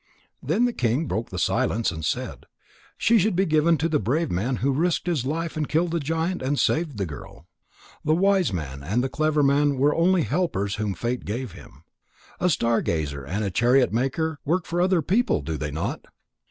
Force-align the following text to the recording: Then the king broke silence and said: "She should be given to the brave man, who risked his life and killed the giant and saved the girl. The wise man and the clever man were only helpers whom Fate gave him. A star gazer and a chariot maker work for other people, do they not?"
Then 0.41 0.65
the 0.65 0.73
king 0.73 1.05
broke 1.05 1.29
silence 1.37 1.91
and 1.91 2.03
said: 2.03 2.47
"She 2.97 3.19
should 3.19 3.35
be 3.35 3.45
given 3.45 3.77
to 3.77 3.87
the 3.87 3.99
brave 3.99 4.31
man, 4.31 4.55
who 4.55 4.71
risked 4.71 5.05
his 5.05 5.27
life 5.27 5.55
and 5.55 5.69
killed 5.69 5.91
the 5.91 5.99
giant 5.99 6.41
and 6.41 6.59
saved 6.59 6.97
the 6.97 7.05
girl. 7.05 7.45
The 8.03 8.15
wise 8.15 8.51
man 8.51 8.81
and 8.81 9.03
the 9.03 9.09
clever 9.09 9.43
man 9.43 9.77
were 9.77 9.93
only 9.93 10.23
helpers 10.23 10.77
whom 10.77 10.95
Fate 10.95 11.23
gave 11.23 11.51
him. 11.51 11.83
A 12.39 12.49
star 12.49 12.81
gazer 12.81 13.23
and 13.23 13.43
a 13.43 13.51
chariot 13.51 13.93
maker 13.93 14.39
work 14.43 14.65
for 14.65 14.81
other 14.81 15.03
people, 15.03 15.43
do 15.43 15.55
they 15.55 15.69
not?" 15.69 16.05